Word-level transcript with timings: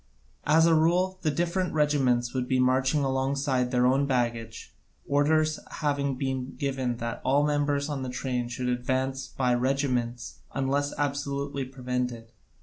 As 0.47 0.65
a 0.65 0.73
rule, 0.73 1.19
the 1.21 1.29
different 1.29 1.75
regiments 1.75 2.33
would 2.33 2.47
be 2.47 2.59
marching 2.59 3.03
alongside 3.03 3.69
their 3.69 3.85
own 3.85 4.07
baggage, 4.07 4.73
orders 5.07 5.59
having 5.73 6.15
been 6.15 6.55
given 6.55 6.97
that 6.97 7.21
all 7.23 7.43
members 7.45 7.87
of 7.87 8.01
the 8.01 8.09
train 8.09 8.47
should 8.49 8.67
advance 8.67 9.27
by 9.27 9.53
regiments 9.53 10.39
unless 10.53 10.91
absolutely 10.97 11.65
prevented. 11.65 12.31